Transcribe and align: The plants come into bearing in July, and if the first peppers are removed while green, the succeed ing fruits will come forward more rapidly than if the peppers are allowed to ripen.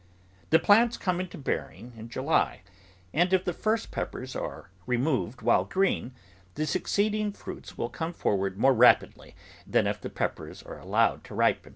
The 0.49 0.57
plants 0.57 0.97
come 0.97 1.19
into 1.19 1.37
bearing 1.37 1.93
in 1.95 2.09
July, 2.09 2.61
and 3.13 3.31
if 3.31 3.45
the 3.45 3.53
first 3.53 3.91
peppers 3.91 4.35
are 4.35 4.71
removed 4.87 5.43
while 5.43 5.63
green, 5.63 6.15
the 6.55 6.65
succeed 6.65 7.13
ing 7.13 7.33
fruits 7.33 7.77
will 7.77 7.89
come 7.89 8.11
forward 8.11 8.57
more 8.57 8.73
rapidly 8.73 9.35
than 9.67 9.85
if 9.85 10.01
the 10.01 10.09
peppers 10.09 10.63
are 10.63 10.79
allowed 10.79 11.23
to 11.25 11.35
ripen. 11.35 11.69